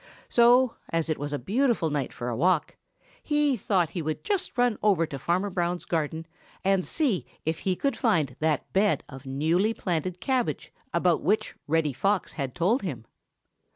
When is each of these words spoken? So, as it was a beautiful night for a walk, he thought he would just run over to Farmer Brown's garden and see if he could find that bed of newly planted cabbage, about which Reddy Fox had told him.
So, 0.29 0.77
as 0.89 1.09
it 1.09 1.19
was 1.19 1.31
a 1.31 1.37
beautiful 1.37 1.91
night 1.91 2.11
for 2.11 2.27
a 2.27 2.35
walk, 2.35 2.75
he 3.21 3.55
thought 3.55 3.91
he 3.91 4.01
would 4.01 4.23
just 4.23 4.57
run 4.57 4.79
over 4.81 5.05
to 5.05 5.19
Farmer 5.19 5.51
Brown's 5.51 5.85
garden 5.85 6.25
and 6.65 6.83
see 6.83 7.23
if 7.45 7.59
he 7.59 7.75
could 7.75 7.95
find 7.95 8.35
that 8.39 8.73
bed 8.73 9.03
of 9.07 9.27
newly 9.27 9.75
planted 9.75 10.19
cabbage, 10.19 10.73
about 10.91 11.21
which 11.21 11.53
Reddy 11.67 11.93
Fox 11.93 12.33
had 12.33 12.55
told 12.55 12.81
him. 12.81 13.05